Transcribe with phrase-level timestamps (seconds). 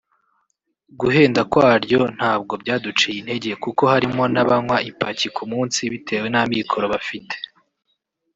[0.99, 7.35] Guhenda kwaryo ntabwo byaduciye intege kuko harimo n’abanywa ipaki ku munsi bitewe n’amikoro bafite